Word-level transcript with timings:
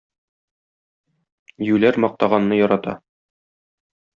Юләр 1.67 1.99
мактаганны 2.07 2.61
ярата. 2.61 2.99